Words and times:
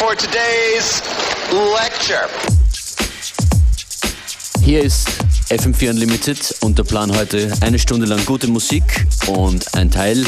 for 0.00 0.16
today's 0.16 1.02
lecture. 1.52 2.26
Hier 4.62 4.82
ist 4.82 5.08
FM4 5.50 5.90
Unlimited 5.90 6.56
und 6.62 6.78
der 6.78 6.84
Plan 6.84 7.14
heute 7.14 7.52
eine 7.60 7.78
Stunde 7.78 8.06
lang 8.06 8.24
gute 8.24 8.48
Musik 8.48 8.82
und 9.26 9.74
ein 9.74 9.90
Teil 9.90 10.24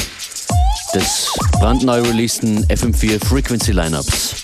des 0.95 1.33
brandneu 1.53 2.03
releaseden 2.03 2.67
FM4 2.67 3.25
Frequency 3.25 3.73
Lineups. 3.73 4.42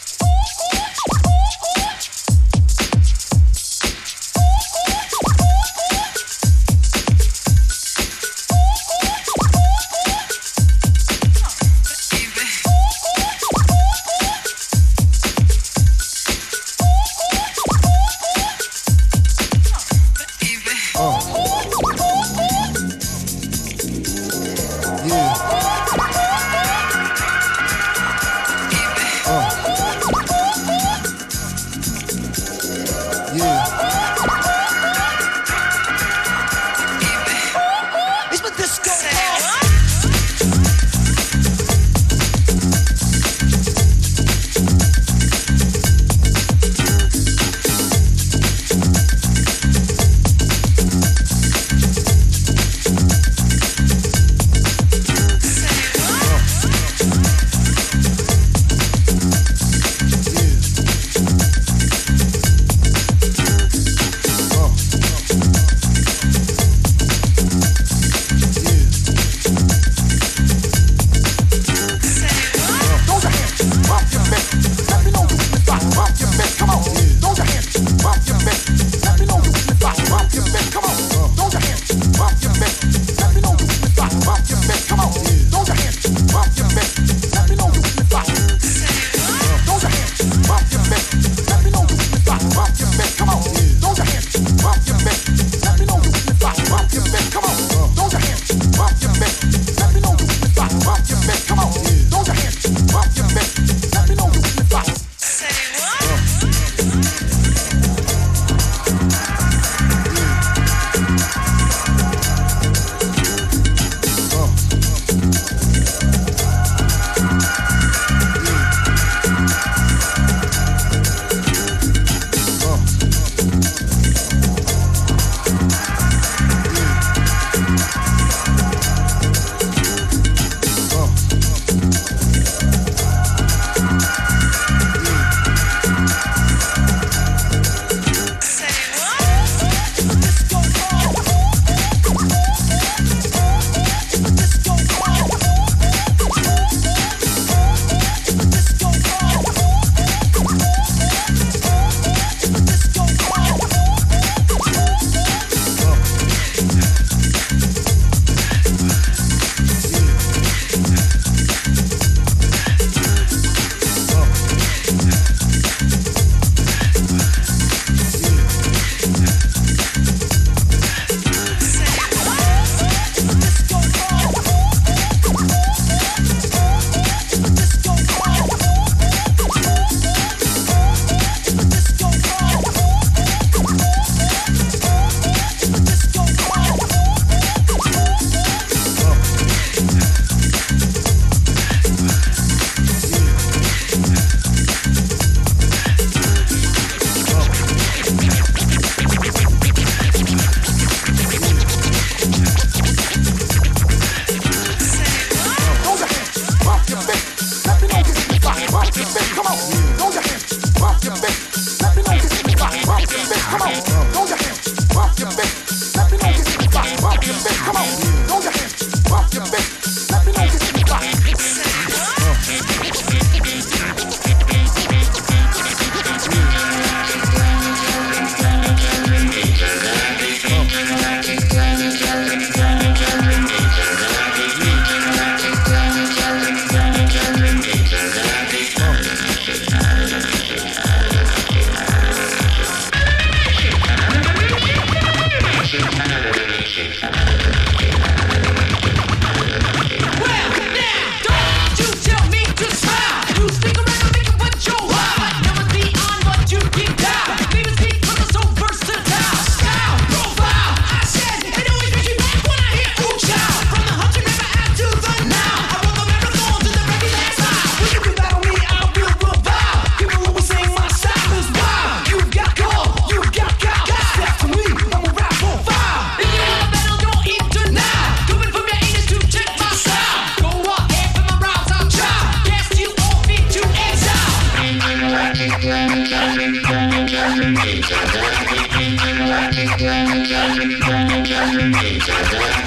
Boys 291.98 292.57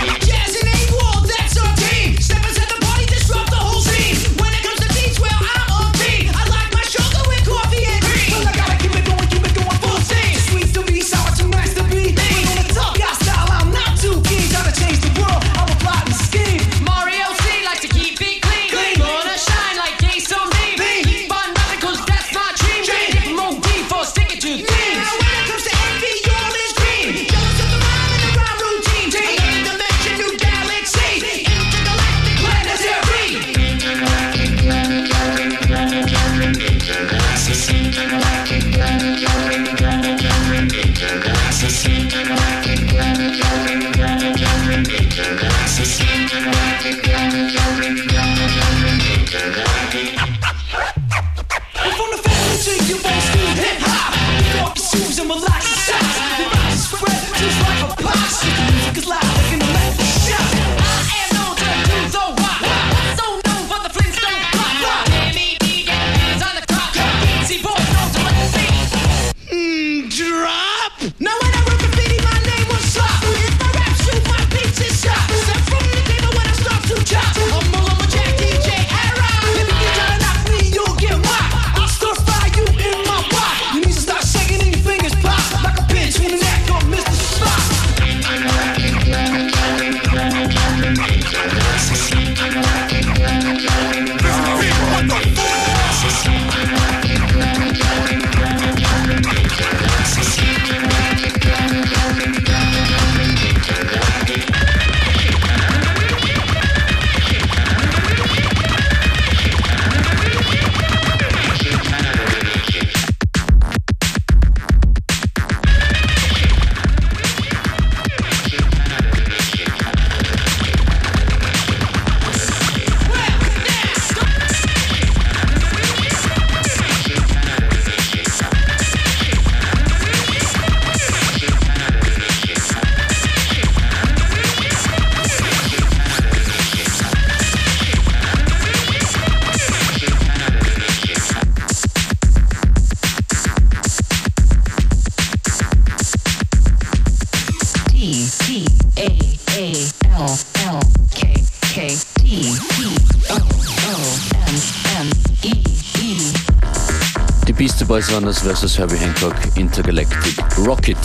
Runners 158.13 158.39
vs. 158.39 158.77
Herbie 158.77 158.97
Hancock 158.97 159.35
Intergalactic 159.55 160.37
Rocket. 160.57 160.97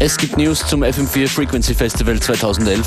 Es 0.00 0.16
gibt 0.16 0.36
News 0.36 0.66
zum 0.66 0.82
FM4 0.82 1.28
Frequency 1.28 1.74
Festival 1.74 2.18
2011. 2.18 2.86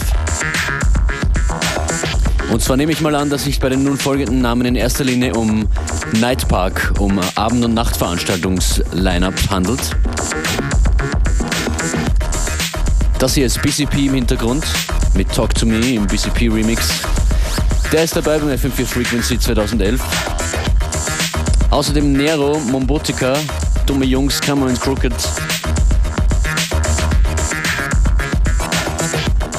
Und 2.51 2.61
zwar 2.61 2.75
nehme 2.75 2.91
ich 2.91 2.99
mal 2.99 3.15
an, 3.15 3.29
dass 3.29 3.45
sich 3.45 3.59
bei 3.59 3.69
den 3.69 3.83
nun 3.83 3.97
folgenden 3.97 4.41
Namen 4.41 4.65
in 4.65 4.75
erster 4.75 5.05
Linie 5.05 5.33
um 5.35 5.67
Night 6.13 6.47
Park, 6.49 6.93
um 6.99 7.19
Abend- 7.35 7.63
und 7.63 7.73
Nachtveranstaltungs-Line-Up 7.73 9.35
handelt. 9.49 9.95
Das 13.17 13.35
hier 13.35 13.45
ist 13.45 13.61
BCP 13.61 14.07
im 14.07 14.15
Hintergrund 14.15 14.65
mit 15.13 15.31
Talk 15.33 15.53
to 15.55 15.65
Me 15.65 15.95
im 15.95 16.07
BCP 16.07 16.49
Remix. 16.49 16.89
Der 17.91 18.03
ist 18.03 18.15
dabei 18.15 18.37
beim 18.37 18.49
FM4 18.49 18.85
Frequency 18.85 19.39
2011. 19.39 20.01
Außerdem 21.69 22.13
Nero, 22.13 22.59
Mombotica, 22.59 23.33
Dumme 23.85 24.05
Jungs, 24.05 24.39
Cameron 24.41 24.79
Crooked. 24.79 25.13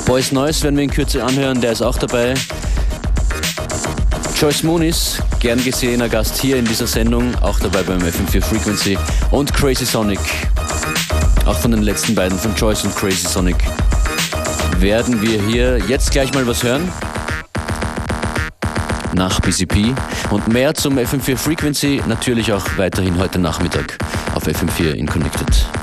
Boys 0.06 0.32
Noise 0.32 0.64
werden 0.64 0.76
wir 0.76 0.84
in 0.84 0.90
Kürze 0.90 1.24
anhören, 1.24 1.60
der 1.60 1.72
ist 1.72 1.82
auch 1.82 1.98
dabei. 1.98 2.34
Joyce 4.40 4.62
Moonis, 4.62 5.18
gern 5.38 5.62
gesehener 5.62 6.08
Gast 6.08 6.40
hier 6.40 6.56
in 6.56 6.64
dieser 6.64 6.86
Sendung, 6.86 7.34
auch 7.42 7.58
dabei 7.60 7.82
beim 7.82 8.00
FM4 8.00 8.42
Frequency. 8.42 8.98
Und 9.30 9.52
Crazy 9.52 9.84
Sonic, 9.84 10.20
auch 11.46 11.56
von 11.56 11.70
den 11.70 11.82
letzten 11.82 12.14
beiden, 12.14 12.38
von 12.38 12.54
Joyce 12.54 12.84
und 12.84 12.96
Crazy 12.96 13.26
Sonic 13.26 13.56
werden 14.80 15.20
wir 15.20 15.42
hier 15.42 15.78
jetzt 15.88 16.10
gleich 16.10 16.32
mal 16.32 16.46
was 16.46 16.62
hören. 16.62 16.90
Nach 19.14 19.40
BCP 19.40 19.94
und 20.30 20.48
mehr 20.48 20.74
zum 20.74 20.96
FM4 20.96 21.36
Frequency 21.36 22.02
natürlich 22.08 22.52
auch 22.52 22.66
weiterhin 22.76 23.18
heute 23.18 23.38
Nachmittag 23.38 23.98
auf 24.34 24.46
FM4 24.46 24.92
in 24.92 25.06
Connected. 25.06 25.79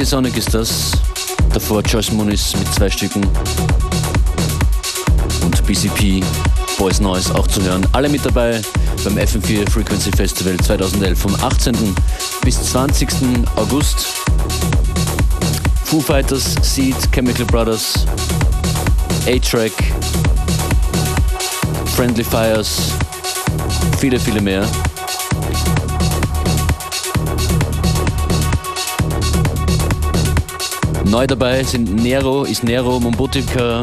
Crazy 0.00 0.12
Sonic 0.12 0.36
ist 0.38 0.54
das. 0.54 0.92
Davor 1.52 1.82
Joyce 1.82 2.12
Muniz 2.12 2.54
mit 2.58 2.72
zwei 2.72 2.88
Stücken. 2.88 3.22
Und 5.42 5.66
BCP, 5.66 6.24
Boys 6.78 7.00
Noise 7.00 7.34
auch 7.34 7.46
zu 7.46 7.62
hören. 7.62 7.86
Alle 7.92 8.08
mit 8.08 8.24
dabei 8.24 8.62
beim 9.04 9.18
FM4 9.18 9.68
Frequency 9.68 10.10
Festival 10.12 10.56
2011 10.56 11.18
vom 11.18 11.34
18. 11.42 11.76
bis 12.42 12.62
20. 12.70 13.10
August. 13.56 14.06
Foo 15.84 16.00
Fighters, 16.00 16.54
Seed, 16.62 16.96
Chemical 17.12 17.44
Brothers, 17.44 18.06
A-Track, 19.26 19.72
Friendly 21.94 22.24
Fires, 22.24 22.92
viele, 23.98 24.18
viele 24.18 24.40
mehr. 24.40 24.66
Neu 31.04 31.26
dabei 31.26 31.62
sind 31.64 31.94
Nero, 31.96 32.44
ist 32.44 32.62
Nero, 32.62 33.00
Mombutika, 33.00 33.82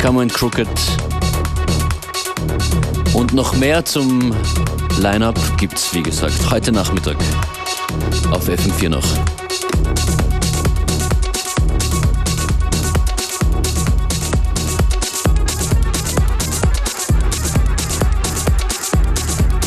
Come 0.00 0.26
Crooked 0.28 0.68
und 3.14 3.34
noch 3.34 3.54
mehr 3.56 3.84
zum 3.84 4.34
Line-Up 5.00 5.38
gibt's, 5.58 5.92
wie 5.94 6.02
gesagt, 6.02 6.50
heute 6.50 6.72
Nachmittag 6.72 7.16
auf 8.30 8.48
FM4 8.48 8.88
noch. 8.88 9.04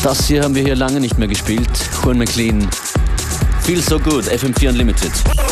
Das 0.02 0.26
hier 0.26 0.42
haben 0.42 0.54
wir 0.54 0.64
hier 0.64 0.74
lange 0.74 0.98
nicht 0.98 1.16
mehr 1.16 1.28
gespielt. 1.28 1.70
Juan 2.02 2.18
McLean. 2.18 2.68
Feel 3.64 3.80
so 3.80 3.96
good, 3.96 4.24
FM4 4.24 4.70
Unlimited. 4.70 5.51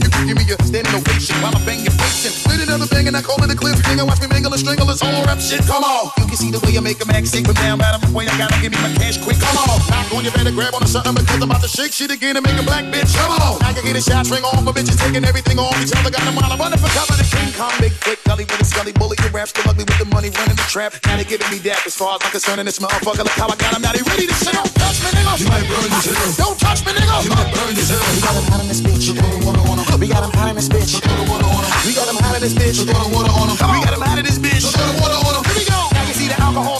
shake 5.41 5.67
on. 5.69 6.11
You 6.21 6.25
can 6.29 6.37
see 6.37 6.51
the 6.51 6.59
way. 6.61 6.71
You 6.71 6.81
make 6.81 7.01
a 7.01 7.07
max 7.07 7.31
sink, 7.31 7.47
but 7.47 7.57
way 8.11 8.27
I 8.27 8.35
gotta 8.37 8.59
give 8.61 8.71
me 8.71 8.79
my 8.83 8.91
cash 8.99 9.17
quick, 9.17 9.39
come 9.39 9.57
on. 9.57 9.79
Knock 9.87 10.11
on 10.13 10.23
your 10.23 10.35
better 10.35 10.51
grab 10.51 10.75
on 10.75 10.83
the 10.83 10.91
something 10.91 11.15
because 11.15 11.41
I'm 11.41 11.49
about 11.49 11.63
to 11.63 11.71
shake 11.71 11.91
shit 11.91 12.11
again 12.11 12.35
and 12.35 12.43
make 12.43 12.59
a 12.59 12.63
black 12.63 12.85
bitch. 12.91 13.11
Come 13.15 13.31
on. 13.39 13.57
I 13.63 13.73
can 13.73 13.83
get 13.83 13.95
a 13.95 14.03
shot, 14.03 14.27
ring 14.29 14.43
off, 14.43 14.61
my 14.63 14.71
bitches 14.71 14.99
taking 14.99 15.23
everything 15.23 15.57
off 15.57 15.75
each 15.79 15.95
other. 15.95 16.11
Got 16.11 16.23
them 16.27 16.35
while 16.35 16.51
I'm 16.51 16.59
running 16.59 16.79
for 16.79 16.91
cover. 16.91 17.15
The 17.15 17.25
King 17.25 17.51
Kong, 17.55 17.73
big 17.79 17.95
foot, 18.03 18.19
gully 18.27 18.45
with 18.45 18.61
a 18.61 18.67
scully 18.67 18.93
bully. 18.93 19.15
Your 19.23 19.31
rap 19.31 19.47
still 19.47 19.67
ugly 19.67 19.87
with 19.87 19.97
the 19.97 20.07
money 20.11 20.29
running 20.35 20.59
the 20.59 20.67
trap. 20.67 20.93
Now 21.07 21.17
they 21.17 21.25
giving 21.25 21.49
me 21.49 21.59
that 21.67 21.81
as 21.87 21.95
far 21.95 22.19
as 22.19 22.21
I'm 22.23 22.31
concerned. 22.31 22.59
And 22.59 22.67
this 22.67 22.79
motherfucker, 22.79 23.23
look 23.23 23.35
how 23.39 23.47
I 23.47 23.55
got 23.55 23.73
him. 23.73 23.81
Now 23.81 23.95
they 23.95 24.03
ready 24.03 24.27
to. 24.27 24.35
Don't 24.51 24.71
touch 24.75 24.99
me, 25.03 25.09
nigga. 25.15 25.33
You 25.39 25.47
might 25.47 25.65
burn 25.67 25.87
yourself. 25.87 26.37
Don't 26.37 26.57
touch 26.59 26.79
me, 26.85 26.91
nigga. 26.91 27.15
You 27.23 27.31
might 27.31 27.49
burn 27.55 27.73
yourself. 27.75 28.03
We 28.11 28.19
got 28.21 28.35
him 28.35 28.45
hot 28.51 28.61
in 28.61 28.67
this 28.67 28.81
bitch. 28.83 29.03
You 29.07 29.13
throw 29.15 29.31
the 29.31 29.39
water 29.47 29.63
on 29.63 29.77
him. 29.79 29.99
We 29.99 30.07
got 30.07 30.23
him 30.23 30.33
hot 30.35 30.49
in 30.51 30.55
this 30.59 30.67
bitch. 30.67 30.91
You 30.91 31.01
throw 31.01 31.15
the 31.15 31.27
water 31.31 31.47
on 31.47 31.63
him. 31.63 31.71
We 31.87 31.91
got 31.95 32.07
him 32.11 32.19
hot 32.19 32.35
in 32.35 32.41
this 32.43 32.53
bitch. 32.53 32.75
You 32.79 32.85
throw 32.85 32.99
the 32.99 33.11
water 33.15 33.31
on 33.31 33.47
him. 33.47 33.55
We 33.55 33.79
got 33.79 33.93
him 33.95 34.03
hot 34.03 34.19
in 34.19 34.25
this 34.27 34.39
bitch. 34.39 34.50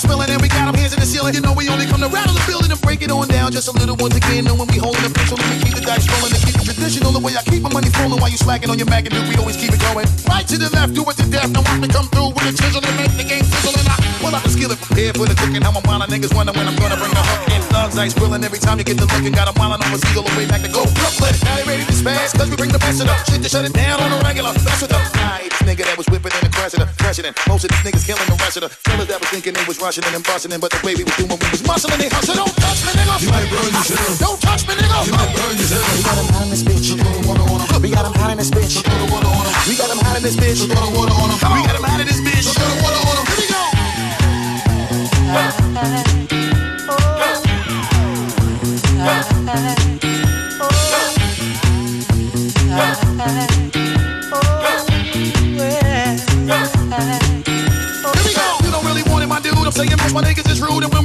Spilling 0.02 0.30
and 0.34 0.42
we 0.42 0.50
got 0.50 0.66
him 0.66 0.74
hands 0.74 0.94
in 0.94 1.00
the 1.00 1.06
ceiling. 1.06 1.38
You 1.38 1.42
know 1.46 1.54
we 1.54 1.70
only 1.70 1.86
come 1.86 2.02
to 2.02 2.10
rattle 2.10 2.34
the 2.34 2.44
building 2.50 2.74
and 2.74 2.82
break 2.82 3.06
it 3.06 3.14
on 3.14 3.30
down 3.30 3.54
just 3.54 3.70
a 3.70 3.76
little 3.78 3.96
once 4.02 4.18
again. 4.18 4.50
Knowing 4.50 4.66
we 4.74 4.82
holding 4.82 5.06
the 5.06 5.14
pencil 5.14 5.38
we 5.38 5.62
keep 5.62 5.78
the 5.78 5.86
dice 5.86 6.10
rolling 6.10 6.34
and 6.34 6.42
keep 6.42 6.58
it 6.58 6.66
traditional. 6.66 7.14
The 7.14 7.22
way 7.22 7.38
I 7.38 7.44
keep 7.46 7.62
my 7.62 7.70
money 7.70 7.94
flowing 7.94 8.18
while 8.18 8.34
you 8.34 8.42
slacking 8.42 8.74
on 8.74 8.82
your 8.82 8.90
Mac 8.90 9.06
and 9.06 9.14
do, 9.14 9.22
we 9.30 9.38
always 9.38 9.56
keep 9.56 9.70
it 9.70 9.82
going. 9.86 10.10
Right 10.26 10.46
to 10.50 10.58
the 10.58 10.74
left, 10.74 10.98
do 10.98 11.06
it 11.06 11.16
to 11.22 11.26
death. 11.30 11.54
Watch 11.54 11.78
me 11.78 11.88
come 11.88 12.10
through 12.10 12.34
with 12.34 12.50
a 12.50 12.54
chisel 12.58 12.82
and 12.82 12.96
make 12.98 13.14
the 13.14 13.28
game 13.28 13.46
sizzle. 13.46 13.78
And 13.78 13.88
I 13.88 13.96
pull 14.18 14.34
out 14.34 14.44
the 14.44 14.50
skillet, 14.50 14.82
prepare 14.82 15.14
for 15.14 15.30
the 15.30 15.38
cooking. 15.38 15.62
How 15.62 15.72
I'm 15.72 15.86
wildin', 15.86 16.10
niggas 16.10 16.34
wonder 16.34 16.54
when 16.58 16.66
I'm 16.66 16.78
gonna 16.82 16.98
bring 16.98 17.14
the 17.14 17.22
hook 17.22 17.46
in. 17.54 17.62
Thugs 17.70 17.98
ice 18.02 18.18
grilling 18.18 18.44
every 18.44 18.60
time 18.60 18.82
you 18.82 18.86
get 18.88 18.98
the 18.98 19.06
looking. 19.06 19.32
Got 19.32 19.48
a 19.48 19.54
wildin' 19.54 19.86
on 19.86 19.94
a 19.94 20.00
seal 20.10 20.26
way 20.34 20.50
back 20.50 20.66
to 20.66 20.72
go 20.72 20.82
Brooklyn. 20.98 21.36
Now 21.46 21.56
they 21.62 21.66
ready 21.70 21.86
to 22.04 22.10
spaz, 22.10 22.38
cause 22.38 22.50
we 22.50 22.56
bring 22.56 22.72
the 22.72 22.80
best 22.80 23.02
up. 23.02 23.18
shit 23.30 23.42
to 23.44 23.50
shut 23.50 23.66
it 23.66 23.74
down 23.74 24.00
on 24.02 24.12
a 24.12 24.20
regular. 24.24 24.54
Best 24.54 24.84
of 24.84 24.90
the 24.90 24.98
night. 25.18 25.50
This 25.50 25.62
nigga 25.62 25.86
that 25.86 25.98
was 25.98 26.08
whipping 26.10 26.32
and 26.34 26.44
in 26.44 26.52
the 26.52 26.54
president, 26.58 26.90
president. 26.98 27.38
Most 27.48 27.66
of 27.66 27.70
these 27.72 27.84
niggas 27.86 28.06
killing 28.06 28.26
the 28.26 28.38
rest 28.42 28.58
of 28.58 28.64
the 28.66 28.70
fellas 28.70 29.08
that 29.08 29.20
was 29.20 29.30
thinking 29.30 29.54
they 29.54 29.66
was 29.66 29.82
rushing 29.82 30.04
and 30.06 30.24
busting 30.24 30.52
in, 30.52 30.60
but 30.60 30.72
the 30.72 30.82
way 30.86 30.96
we 30.96 31.04
was 31.04 31.16
doing, 31.18 31.38
we 31.38 31.50
was 31.52 31.62
muscling, 31.64 32.00
they 32.02 32.10
hustle. 32.10 32.36
Don't 32.36 32.56
touch 32.58 32.82
me, 32.86 32.92
nigga. 32.98 33.16
You 33.22 33.30
might 33.30 33.50
burn 33.50 33.72
yourself. 33.72 34.20
Don't 34.20 34.40
touch 34.42 34.64
me, 34.68 34.74
nigga. 34.78 34.98
You 35.06 35.14
might 35.14 35.32
burn 35.36 35.56
yourself. 35.58 35.86
We 35.92 36.02
got 36.02 36.18
him 36.18 36.28
hot 36.34 36.44
in 36.46 36.50
this 36.50 36.64
bitch. 36.64 36.86
You 36.90 36.98
throw 36.98 37.14
the 37.14 37.22
water 37.28 37.46
on 37.46 37.60
him. 37.62 37.82
We 37.82 37.90
got 37.92 38.06
him 38.06 38.16
hot 38.18 38.32
in 38.32 38.38
this 38.38 38.52
bitch. 38.52 38.74
You 38.76 38.82
throw 38.82 38.98
the 38.98 39.10
water 39.12 39.30
on 39.30 39.46
him. 39.46 39.54
We 39.68 39.74
got 39.78 39.90
him 39.92 40.00
hot 40.02 40.18
in 40.18 40.24
this 40.24 40.38
bitch. 40.38 40.58
You 40.62 40.68
throw 40.72 40.82
the 40.82 40.94
water 40.98 41.16
on 41.16 41.28
him. 41.30 41.38
We 41.54 41.62
got 41.68 41.76
him 41.78 41.81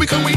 we 0.07 0.17
come, 0.17 0.25
we 0.25 0.36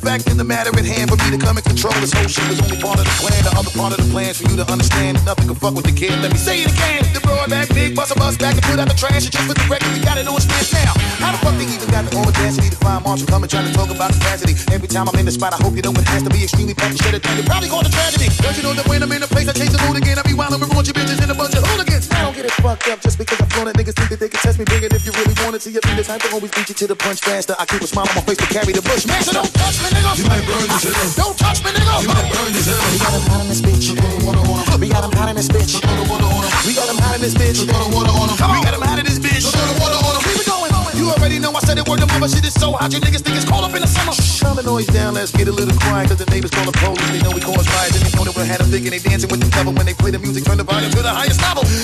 fact 0.00 0.32
in 0.32 0.36
the 0.40 0.44
matter 0.44 0.72
at 0.72 0.84
hand, 0.84 1.12
for 1.12 1.20
me 1.20 1.36
to 1.36 1.40
come 1.40 1.60
and 1.60 1.64
control 1.64 1.92
this 2.00 2.12
whole 2.12 2.26
shit 2.26 2.44
was 2.48 2.60
only 2.64 2.80
part 2.80 2.96
of 2.96 3.04
the 3.04 3.16
plan. 3.20 3.36
The 3.44 3.52
other 3.52 3.72
part 3.76 3.92
of 3.92 4.00
the 4.00 4.08
plan's 4.08 4.40
for 4.40 4.48
you 4.48 4.56
to 4.56 4.66
understand 4.72 5.20
that 5.20 5.24
nothing 5.28 5.46
can 5.52 5.58
fuck 5.60 5.76
with 5.76 5.84
the 5.84 5.92
kid. 5.92 6.16
Let 6.24 6.32
me 6.32 6.40
say 6.40 6.64
it 6.64 6.72
again. 6.72 7.04
The 7.12 7.20
broad 7.20 7.52
back, 7.52 7.68
big 7.70 7.92
bust 7.94 8.10
a 8.10 8.16
bus 8.16 8.36
back 8.40 8.56
and 8.56 8.64
put 8.64 8.80
out 8.80 8.88
the 8.88 8.96
trash. 8.96 9.28
And 9.28 9.32
just 9.32 9.44
for 9.44 9.54
the 9.54 9.66
record, 9.68 9.92
we 9.92 10.00
got 10.00 10.16
it 10.16 10.26
on 10.26 10.40
smash 10.40 10.72
now. 10.72 10.96
How 11.20 11.36
the 11.36 11.40
fuck 11.44 11.54
they 11.60 11.68
even 11.68 11.88
got 11.92 12.08
the 12.08 12.16
audacity 12.16 12.72
to 12.72 12.78
find 12.80 13.04
Marshall 13.04 13.28
coming 13.28 13.48
trying 13.52 13.68
to 13.68 13.74
talk 13.76 13.92
about 13.92 14.16
capacity? 14.16 14.56
Every 14.72 14.88
time 14.88 15.06
I'm 15.08 15.16
in 15.20 15.28
the 15.28 15.34
spot, 15.36 15.52
I 15.52 15.60
hope 15.60 15.76
you 15.76 15.84
know 15.84 15.92
it 15.92 16.08
has 16.08 16.24
to 16.24 16.30
be 16.32 16.42
extremely 16.48 16.74
packed. 16.74 16.96
Shit, 17.02 17.14
it 17.14 17.22
you 17.36 17.44
probably 17.44 17.68
call 17.68 17.84
it 17.84 17.92
tragedy. 17.92 18.32
Don't 18.40 18.56
you 18.56 18.64
know 18.64 18.72
that 18.72 18.88
when 18.88 19.04
I'm 19.04 19.12
in 19.12 19.22
a 19.22 19.28
place, 19.28 19.48
I 19.48 19.52
chase 19.52 19.72
the 19.72 19.80
mood 19.84 20.00
again. 20.00 20.16
I 20.16 20.24
be 20.24 20.32
wildin' 20.32 20.60
with 20.60 20.72
raunchy 20.72 20.96
bitches 20.96 21.20
and 21.20 21.30
a 21.30 21.36
bunch 21.36 21.54
of 21.54 21.62
hooligans. 21.66 22.08
I 22.10 22.24
don't 22.24 22.34
get 22.34 22.46
it 22.48 22.56
fucked 22.64 22.88
up 22.88 23.00
just 23.00 23.18
because 23.18 23.40
I'm 23.40 23.48
flown 23.52 23.68
Niggas 23.80 23.94
think 23.94 24.10
that 24.10 24.20
they 24.20 24.28
can 24.28 24.40
test 24.40 24.58
me 24.58 24.64
bigger 24.64 24.88
if 24.90 25.04
you 25.06 25.12
really 25.12 25.34
wanted 25.44 25.60
to. 25.62 25.70
You 25.70 25.80
be 25.80 25.94
the 25.94 26.04
type 26.04 26.20
to 26.22 26.32
always 26.32 26.50
beat 26.50 26.68
you 26.68 26.74
to 26.74 26.86
the 26.86 26.96
punch 26.96 27.20
faster. 27.20 27.54
I 27.58 27.64
keep 27.66 27.82
a 27.82 27.86
smile 27.86 28.08
on 28.08 28.16
my 28.16 28.22
face 28.22 28.38
to 28.38 28.48
carry 28.48 28.72
the 28.72 28.82
bush. 28.82 29.06
Man, 29.06 29.22
so 29.22 29.32
don't 29.32 29.52
touch 29.54 29.78
me, 29.84 29.89
nigga. 29.90 30.10
You 30.18 30.24
might 30.26 30.44
burn 30.46 30.66
yourself. 30.66 31.16
Don't 31.16 31.36
touch 31.36 31.58
me, 31.62 31.70
nigga. 31.70 32.02
You 32.02 32.08
might 32.08 32.28
burn 32.32 32.50
yourself. 32.54 32.80
We 32.90 32.98
got 32.98 33.12
him 33.14 33.24
hot 33.28 33.40
in 33.42 33.48
this 33.50 33.60
bitch. 33.60 33.84
You 33.90 33.94
throw 33.94 34.10
the 34.10 34.24
water 34.24 34.42
on 34.46 34.58
him. 34.64 34.80
We 34.80 34.88
got 34.88 35.04
him 35.04 35.12
hot 35.12 35.28
in 35.28 35.36
this 35.36 35.48
bitch. 35.48 35.76
You 35.76 35.80
throw 35.82 35.96
the 35.98 36.06
water 36.08 36.30
on 36.30 36.42
him. 36.46 36.52
We 36.64 36.72
got 36.74 36.88
him 36.88 36.98
hot 36.98 37.14
in 37.14 37.20
this 37.20 37.34
bitch. 37.34 37.56
You 37.60 37.66
throw 37.68 37.84
the 37.84 37.90
water 37.92 38.14
on 38.16 38.26
him. 38.30 38.36
We 38.40 38.58
got 38.64 38.74
him 38.74 38.82
hot 38.82 38.98
in 38.98 39.06
this 39.06 39.18
bitch. 39.20 39.44
You 39.44 39.52
throw 39.52 39.66
the 39.68 39.76
water 39.80 39.98
on 40.00 40.12
him. 40.16 40.22
Keep 40.24 40.40
it 40.40 40.46
going. 40.48 40.70
You 41.00 41.06
already 41.12 41.38
know 41.40 41.52
I 41.52 41.60
said 41.64 41.78
it 41.78 41.88
word 41.88 42.00
to 42.00 42.08
mother. 42.12 42.28
Shit 42.28 42.44
is 42.44 42.54
so 42.54 42.72
hot. 42.72 42.92
You 42.92 43.00
niggas 43.00 43.24
think 43.24 43.36
it's 43.36 43.48
cold 43.48 43.64
up 43.64 43.74
in 43.74 43.80
the 43.80 43.90
summer. 43.90 44.12
Turn 44.12 44.56
the 44.56 44.64
noise 44.64 44.86
down. 44.88 45.14
Let's 45.14 45.32
get 45.32 45.48
a 45.48 45.52
little 45.52 45.76
quiet. 45.80 46.08
Cause 46.08 46.20
the 46.20 46.28
neighbors 46.28 46.50
call 46.50 46.64
the 46.64 46.76
police. 46.76 47.00
They 47.10 47.20
know 47.24 47.32
we 47.32 47.40
cause 47.40 47.66
riots. 47.66 47.96
And 47.96 48.04
they 48.04 48.12
know 48.16 48.24
that 48.24 48.36
we 48.36 48.44
had 48.44 48.60
them 48.60 48.68
thinking 48.68 48.92
they 48.92 49.00
dancing 49.00 49.28
with 49.28 49.40
the 49.40 49.50
devil. 49.52 49.72
When 49.72 49.86
they 49.86 49.94
play 49.94 50.10
the 50.10 50.20
music, 50.20 50.44
turn 50.44 50.56
the 50.56 50.64
volume 50.64 50.90
to 50.92 51.02
the 51.02 51.12
highest 51.12 51.40
level. 51.42 51.64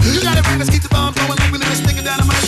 You 0.00 0.18
gotta 0.22 0.42
man, 0.42 0.58
let's 0.58 0.70
keep 0.70 0.82
the 0.82 0.88
bomb 0.88 1.12
going 1.12 1.28
like 1.28 1.52
we 1.52 1.58
live 1.58 1.68
this 1.68 1.82
nigga 1.82 2.02
dynamite 2.02 2.39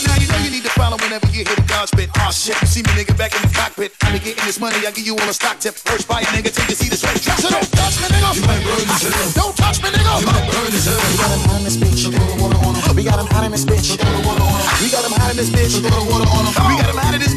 now. 0.83 0.97
You 0.97 1.11
know 1.11 1.19
you 1.23 1.23
need 1.23 1.23
to 1.23 1.23
follow 1.23 1.23
whenever 1.23 1.27
you 1.31 1.45
hear 1.45 1.57
the 1.57 1.67
dog 1.67 1.89
spit. 1.89 2.11
Aw 2.19 2.27
oh, 2.27 2.33
shit, 2.33 2.59
you 2.61 2.67
see 2.67 2.83
me 2.83 2.91
nigga 2.99 3.15
back 3.17 3.35
in 3.35 3.43
the 3.43 3.53
cockpit. 3.55 3.95
I 4.03 4.13
be 4.13 4.19
getting 4.19 4.45
this 4.45 4.59
money, 4.59 4.77
I 4.87 4.91
give 4.91 5.07
you 5.07 5.15
all 5.15 5.29
a 5.29 5.35
stock 5.35 5.59
tip. 5.59 5.75
First 5.75 6.09
buy 6.09 6.21
a 6.21 6.29
nigga 6.35 6.51
till 6.51 6.67
you 6.67 6.75
see 6.75 6.89
the 6.89 6.97
sweat 6.97 7.21
drop. 7.23 7.39
So 7.39 7.49
don't 7.51 7.71
touch 7.71 7.97
me, 8.03 8.07
nigga. 8.11 8.35
You 8.35 8.43
might 8.47 8.63
burn 8.65 8.83
yourself. 8.83 9.35
Don't 9.35 9.57
touch 9.57 9.79
me, 9.83 9.89
nigga. 9.91 10.21
You 10.21 10.27
might 10.27 10.47
burn 10.51 10.73
yourself. 10.73 11.03
We 11.03 11.15
got 11.19 11.31
him 11.31 11.43
hot 11.47 11.59
in 11.59 11.65
this 11.65 11.77
bitch. 11.79 12.03
You 12.03 12.11
throw 12.13 12.27
the 12.27 12.43
water 12.43 12.59
on 12.67 12.75
him. 12.75 12.97
We 12.97 13.05
got 13.05 13.19
him 13.19 13.29
hot 13.31 13.45
in 13.45 13.53
this 13.53 13.65
bitch. 13.65 13.87
You 13.91 13.97
throw 13.97 14.11
the 14.11 14.23
water 14.27 14.43
on 14.43 14.59
him. 14.59 14.73
We 14.83 14.89
got 14.91 15.05
him 15.05 15.15
hot 15.15 15.31
in 15.31 15.37
this 15.37 15.51
bitch. 15.51 15.73
You 15.75 15.83
throw 15.87 15.99
the 16.03 16.11
water 16.11 16.29
on 16.29 16.43
him. 16.47 16.53
We 16.67 16.75
got 16.77 16.91
him 16.91 16.99
hot 16.99 17.15
in 17.15 17.21
this 17.21 17.32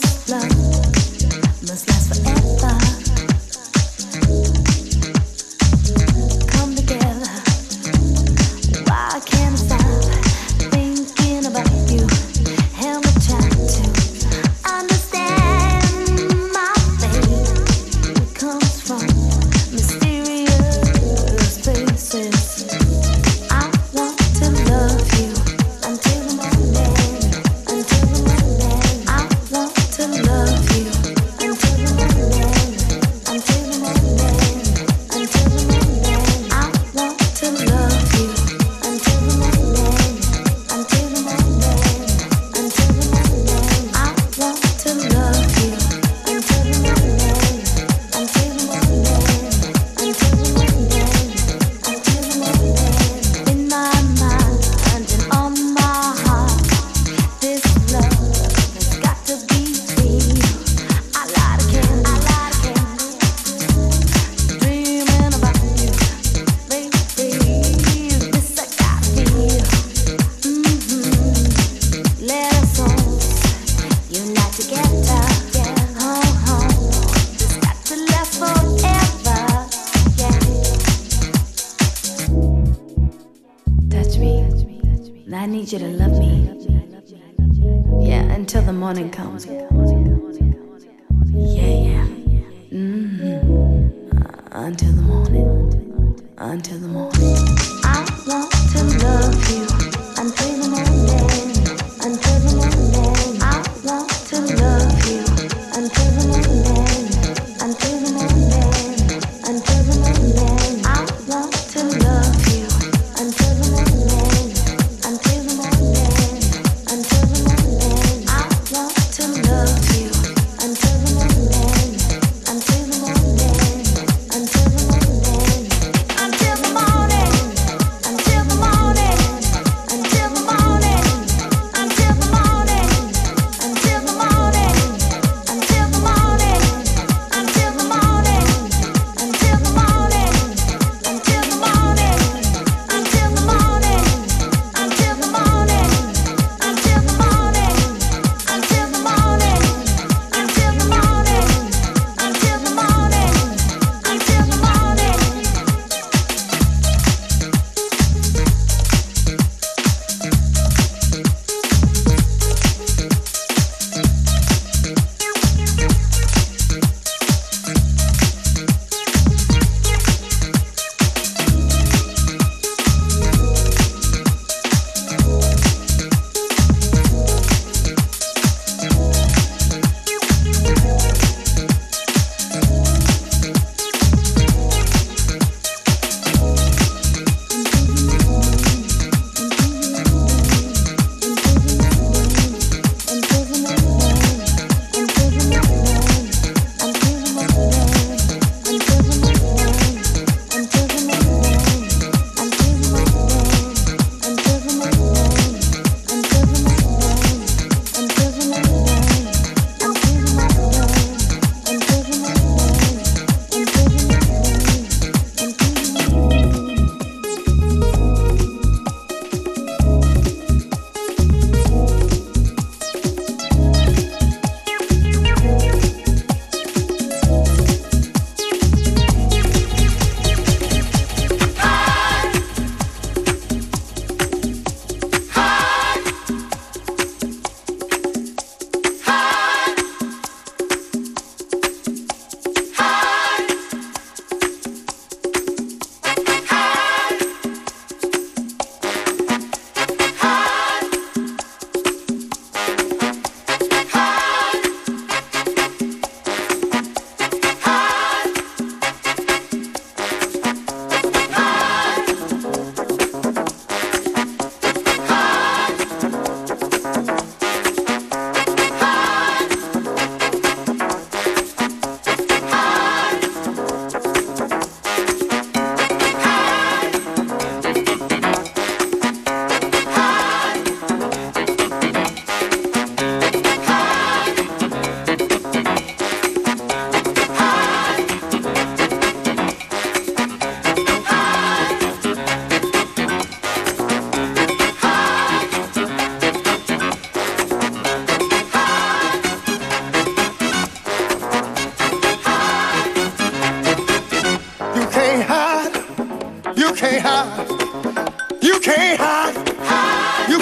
Until 0.00 0.38
the 0.38 0.57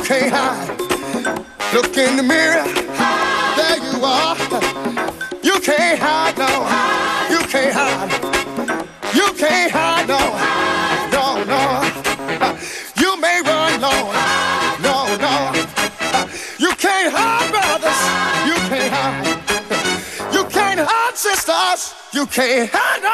can't 0.06 0.32
hide. 0.32 0.68
Look 1.74 1.96
in 1.98 2.16
the 2.16 2.22
mirror, 2.22 2.62
there 3.58 3.78
you 3.82 4.04
are. 4.04 4.36
You 5.42 5.58
can't 5.58 5.98
hide, 5.98 6.38
no. 6.38 6.52
You 7.28 7.40
can't 7.48 7.74
hide. 7.74 8.12
You 9.12 9.26
can't 9.34 9.72
hide, 9.72 10.06
no. 10.06 10.22
No, 11.10 11.42
no. 11.42 11.60
You 13.02 13.20
may 13.20 13.42
run, 13.42 13.80
no. 13.80 13.94
No, 14.86 14.96
no. 15.26 15.34
You 16.56 16.70
can't 16.76 17.12
hide, 17.12 17.50
brothers. 17.50 18.02
You 18.46 18.56
can't 18.70 18.92
hide. 18.94 20.32
You 20.32 20.44
can't 20.44 20.80
hide, 20.84 21.16
sisters. 21.16 21.94
You 22.12 22.26
can't 22.26 22.70
hide. 22.72 23.05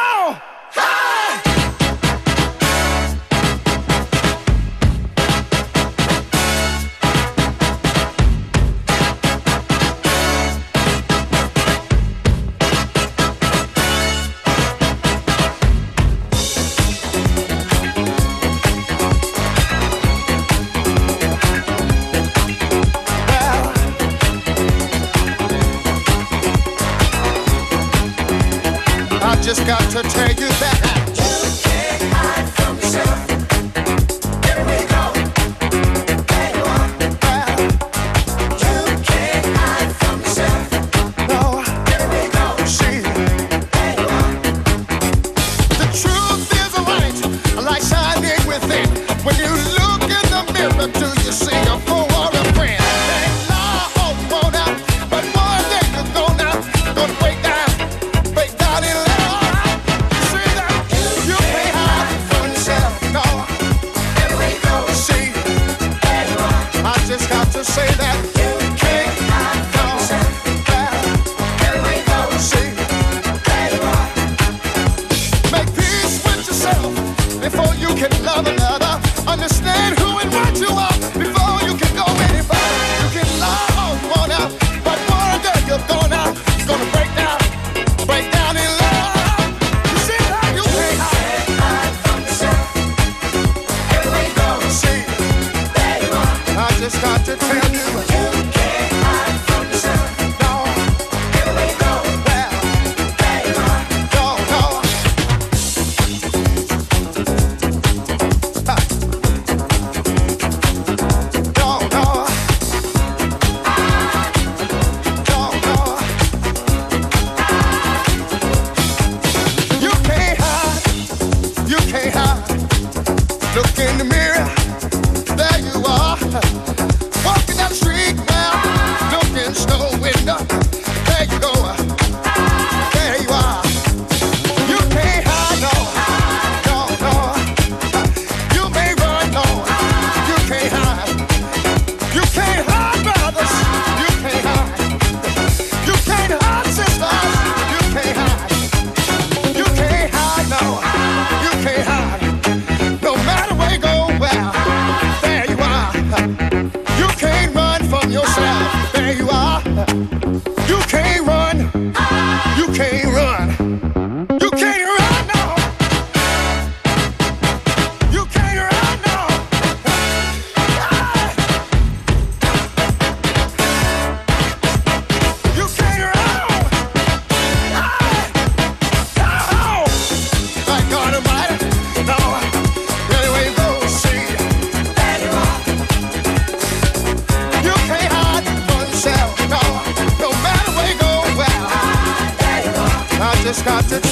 got 193.64 193.88
to 193.88 194.11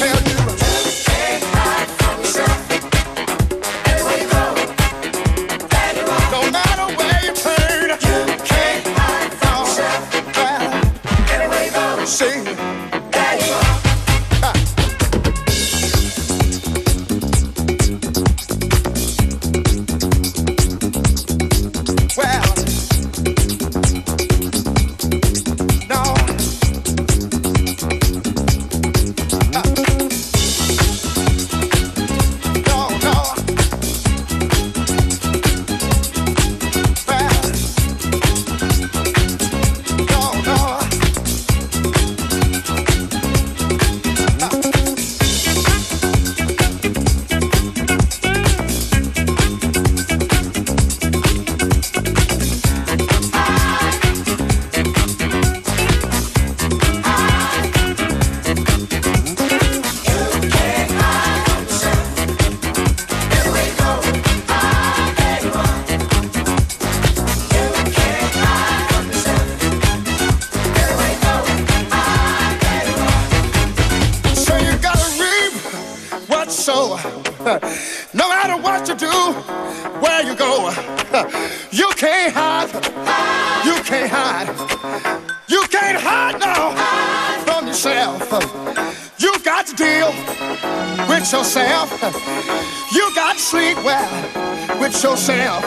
yourself. 91.70 92.92
You 92.92 93.14
got 93.14 93.36
to 93.36 93.42
sleep 93.42 93.76
well 93.84 94.80
with 94.80 95.02
yourself. 95.02 95.62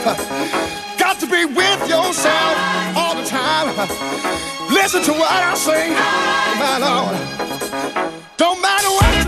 Got 0.97 1.19
to 1.19 1.27
be 1.27 1.45
with 1.45 1.81
yourself 1.89 2.55
all 2.95 3.15
the 3.15 3.25
time. 3.25 3.67
Listen 4.69 5.01
to 5.03 5.11
what 5.13 5.31
I 5.31 5.53
sing, 5.55 5.93
my 6.59 6.77
Lord. 6.79 8.27
Don't 8.37 8.61
matter 8.61 8.89
what. 8.89 9.22